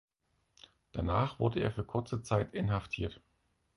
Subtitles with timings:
[0.93, 3.21] Danach wurde er für kurze Zeit inhaftiert.